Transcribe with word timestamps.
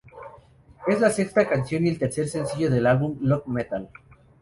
Es 0.87 0.99
la 0.99 1.11
sexta 1.11 1.47
canción 1.47 1.85
y 1.85 1.89
el 1.89 1.99
tercer 1.99 2.27
sencillo 2.27 2.71
del 2.71 2.87
álbum 2.87 3.19
Love 3.21 3.45
Metal. 3.45 3.87